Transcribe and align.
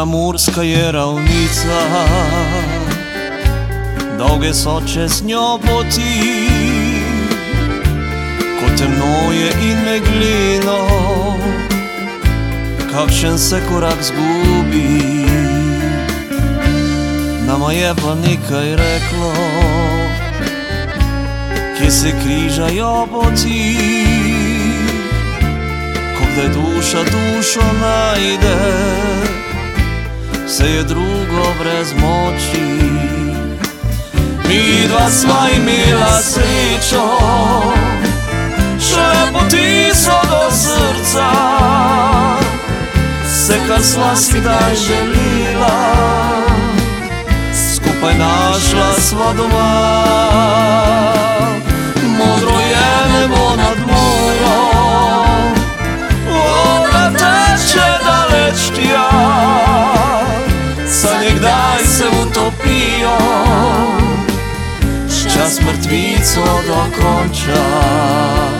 Širna 0.00 0.12
murska 0.12 0.62
je 0.62 0.92
ravnica, 0.92 1.80
dolge 4.18 4.54
so 4.54 4.80
čez 4.92 5.22
njo 5.22 5.58
poti, 5.58 6.48
kot 8.60 8.78
temno 8.78 9.32
je 9.32 9.52
in 9.70 9.78
meglino, 9.84 10.78
kakšen 12.92 13.38
se 13.38 13.60
korak 13.68 14.02
zgubi. 14.02 15.26
Nama 17.46 17.72
je 17.72 17.94
pa 17.94 18.14
nekaj 18.14 18.76
reklo, 18.76 19.32
kje 21.78 21.90
se 21.90 22.12
križajo 22.24 23.06
poti, 23.12 23.76
ko 26.18 26.24
kdaj 26.32 26.48
duša 26.48 26.98
dušo 27.04 27.60
najde 27.80 29.19
se 30.50 30.66
je 30.66 30.82
drugo 30.84 31.54
brez 31.58 31.92
moči. 31.92 32.80
Mi 34.48 34.88
dva 34.88 35.10
sva 35.10 35.48
imela 35.56 36.18
srečo, 36.22 37.04
še 38.82 39.06
poti 39.32 39.94
so 39.94 40.18
do 40.30 40.42
srca, 40.50 41.28
vse 43.22 43.60
kar 43.68 43.82
sva 43.82 44.10
si 44.16 44.40
kdaj 44.40 44.74
želila, 44.74 45.78
skupaj 47.54 48.18
našla 48.18 48.92
sva 48.98 49.32
doma. 49.38 51.19
Čas 66.18 66.36
mrtvico 66.36 66.42
dokonča. 66.66 68.59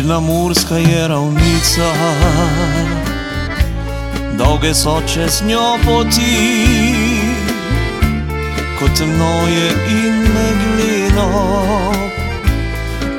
Širna 0.00 0.20
murska 0.20 0.76
je 0.76 1.08
ravnica, 1.08 1.92
dolge 4.38 4.74
so 4.74 5.02
čez 5.14 5.42
njo 5.42 5.78
poti, 5.84 6.36
kot 8.78 8.90
temno 8.98 9.48
je 9.48 9.68
in 9.90 10.14
meglino, 10.34 11.28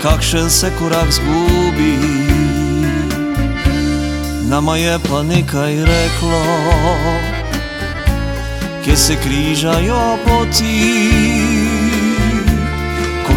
kakšen 0.01 0.49
se 0.49 0.71
korak 0.79 1.11
zgubi. 1.11 1.97
Nama 4.49 4.77
je 4.77 4.99
pa 5.09 5.23
nekaj 5.23 5.75
reklo, 5.75 6.43
kje 8.83 8.97
se 8.97 9.15
križajo 9.15 10.17
poti 10.25 11.51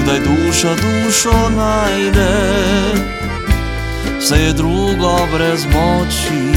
kdaj 0.05 0.21
duša 0.21 0.69
dušo 0.75 1.51
najde, 1.57 2.31
vse 4.25 4.37
je 4.37 4.53
drugo 4.53 5.19
brez 5.33 5.65
moči. 5.65 6.55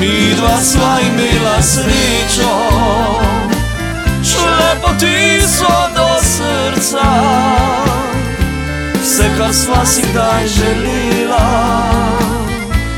Mi 0.00 0.34
dva 0.34 0.60
sva 0.60 0.98
imela 1.00 1.62
srečo, 1.62 2.54
šle 4.24 4.80
poti 4.82 5.40
so 5.46 5.74
do 5.96 6.08
srca, 6.22 7.10
vse 9.02 9.30
kar 9.38 9.54
sva 9.54 9.86
si 9.86 10.02
kdaj 10.02 10.46
želila, 10.46 11.46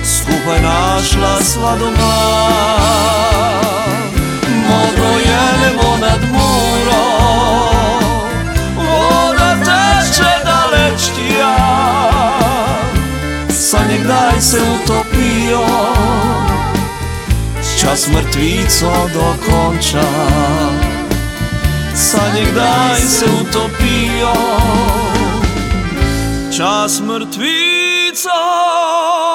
skupaj 0.04 0.62
našla 0.62 1.42
sva 1.42 1.76
doma. 1.76 3.63
Utopijo, 14.94 15.66
čas 17.80 18.08
mrtvico 18.08 18.92
dokonča. 19.14 20.08
Sanje 21.94 22.44
kdaj 22.52 23.00
se 23.00 23.24
utopijo, 23.40 24.34
čas 26.56 27.00
mrtvico 27.00 28.30
dokonča. 28.30 29.33